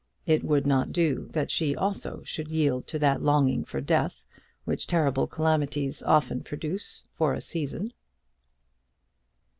[0.25, 4.23] It would not do that she also should yield to that longing for death
[4.65, 7.93] which terrible calamities often produce for a season.